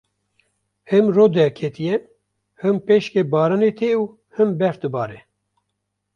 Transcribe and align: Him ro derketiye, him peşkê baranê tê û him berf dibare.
Him 0.91 1.05
ro 1.15 1.25
derketiye, 1.35 1.95
him 2.61 2.75
peşkê 2.87 3.21
baranê 3.31 3.71
tê 3.79 3.89
û 4.01 4.03
him 4.35 4.49
berf 4.59 4.77
dibare. 4.83 5.19